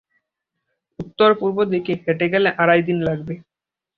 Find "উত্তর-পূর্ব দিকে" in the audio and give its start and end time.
0.99-1.93